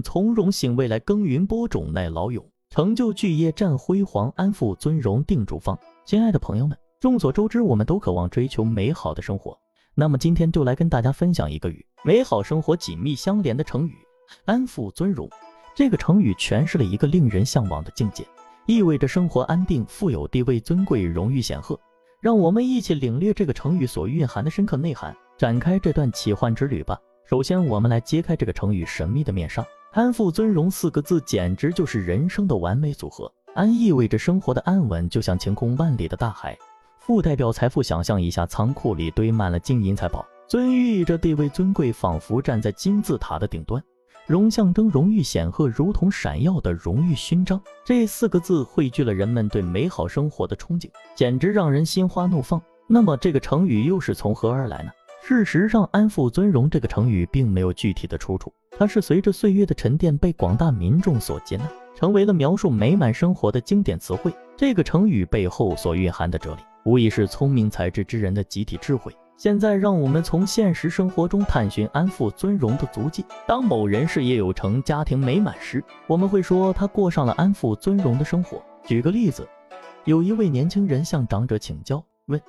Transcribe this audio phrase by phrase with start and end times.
[0.00, 5.76] 从容醒未来，耕耘播种耐劳勇，成就巨业战辉煌，安富尊荣定主方。
[6.06, 9.58] 亲爱的朋友们，众所周知，我们都渴望追求美好的生活。
[9.94, 13.94] 那么今天就来跟大家分享一个与美好生活紧密相连的成语
[14.46, 15.28] “安富尊荣”。
[15.74, 18.26] 这个成语诠释了一个令人向往的境界，
[18.66, 21.78] 意味着生活安定、富有、地位尊贵、荣誉显赫。
[22.20, 26.96] 让我们一起领略这个成语所蕴含的深刻内涵，展开这段奇幻之旅吧。
[27.24, 29.66] 首先，我们来揭开这个成语神秘的面纱。
[29.92, 33.30] 安富尊荣四个字简直就是人生的完美组合。
[33.54, 36.54] 安意味着生活的安稳，就像晴空万里的大海；
[36.98, 43.84] 富代表财富，想象一下仓库里堆满了金银财宝；尊寓意着地位尊贵，仿佛站在金字塔的顶端。
[44.26, 47.60] 荣象征荣誉显赫，如同闪耀的荣誉勋章。
[47.84, 52.58] 这四个字汇聚了人们对美好生活的憧憬，简直让人心花怒放。
[52.88, 54.90] 那么，这个成语又是从何而来呢？
[55.22, 64.32] 事实上，“安富尊荣”这个成语并没有具体的出处，它是随着岁月的沉淀被广大民众所接纳，成为了描述美满生活的经典词汇。
[64.56, 69.14] 这个成语背后所蕴含的哲理，无疑是聪明才智之人的集体智慧。
[69.36, 73.24] 现在，让我们从现实生活中探寻安富尊荣的足迹。
[73.46, 78.62] 当某人事业有成、家庭美满时，我们会说他过上了安富尊荣的生活。
[78.84, 79.48] 举个例子，
[80.04, 82.40] 有一位年轻人向长者请教，问：“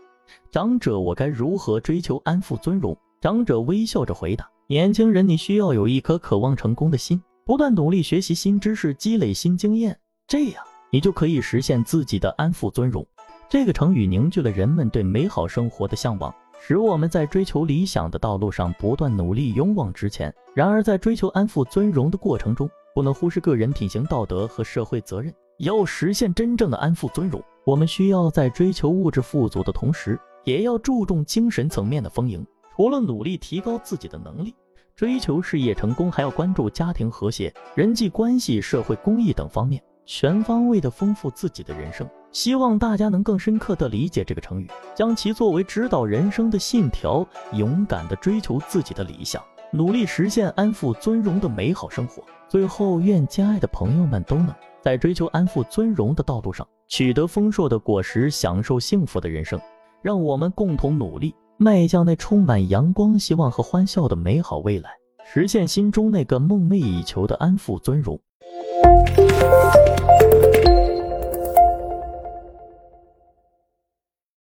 [0.51, 13.07] 长者，我该如何追求安富尊荣？”长者微笑着回答：“年轻人，你需要有一颗渴望成功的心，不断努力学习新知识，积累新经验，这样你就可以实现自己的安富尊荣。”
[13.47, 16.35] 这个成语凝聚了人们对美好生活的向往。
[16.59, 20.33] 使我们在追求理想的道路上不断努力，勇往直前。
[20.53, 25.33] 然而，在追求安富尊荣的过程中，不能忽视个人品行道德和社会责任。
[25.59, 32.45] 要实现真正的安富尊荣，我们需要在追求物质富足的同时，也要注重精神层面的丰盈。
[32.75, 34.55] 除了努力提高自己的能力，
[34.95, 42.09] 追求事业成功，还要关注家庭和谐、人际关系、社会公益等方面，全方位的丰富自己的人生。
[42.31, 49.39] 希望大家能更深刻的理解这个成语，将其作为指导人生的信条，勇敢的追求自己的理想，
[49.71, 52.23] 努力实现安富尊荣的美好生活。
[52.49, 59.59] 最后，愿亲爱的朋友们都能在追求安富尊荣的道路上取得丰硕的果实，享受幸福的人生。
[60.01, 64.89] 让我们共同努力，迈向那充满阳光、希望和欢笑的美好未来，
[65.33, 68.19] 实现心中那个梦寐以求的安富尊荣。